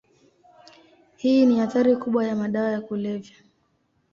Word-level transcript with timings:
Hii 1.17 1.45
ni 1.45 1.59
athari 1.61 1.95
kubwa 1.97 2.25
ya 2.25 2.35
madawa 2.35 2.71
ya 2.71 2.81
kulevya. 2.81 3.35